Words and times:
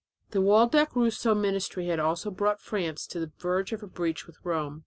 The 0.31 0.41
Waldeck 0.41 0.95
Rousseau 0.95 1.35
ministry 1.35 1.85
had 1.89 1.99
already 1.99 2.31
brought 2.31 2.59
France 2.59 3.05
to 3.05 3.19
the 3.19 3.31
verge 3.37 3.71
of 3.71 3.83
a 3.83 3.87
breach 3.87 4.25
with 4.25 4.37
Rome. 4.43 4.79